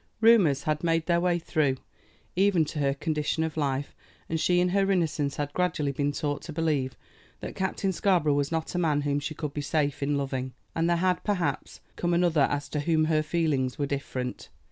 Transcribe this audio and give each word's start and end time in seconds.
Rumors 0.19 0.63
had 0.63 0.83
made 0.83 1.05
their 1.05 1.21
way 1.21 1.37
through 1.37 1.77
even 2.35 2.65
to 2.65 2.79
her 2.79 2.95
condition 2.95 3.43
of 3.43 3.55
life, 3.55 3.95
and 4.27 4.39
she 4.39 4.59
in 4.59 4.69
her 4.69 4.89
innocence 4.91 5.35
had 5.35 5.53
gradually 5.53 5.91
been 5.91 6.11
taught 6.11 6.41
to 6.41 6.51
believe 6.51 6.95
that 7.39 7.53
Captain 7.55 7.91
Scarborough 7.91 8.33
was 8.33 8.51
not 8.51 8.73
a 8.73 8.79
man 8.79 9.01
whom 9.01 9.19
she 9.19 9.35
could 9.35 9.53
be 9.53 9.61
safe 9.61 10.01
in 10.01 10.17
loving. 10.17 10.53
And 10.73 10.89
there 10.89 10.97
had, 10.97 11.23
perhaps, 11.23 11.81
come 11.97 12.15
another 12.15 12.47
as 12.49 12.67
to 12.69 12.79
whom 12.79 13.05
her 13.05 13.21
feelings 13.21 13.77
were 13.77 13.85
different. 13.85 14.49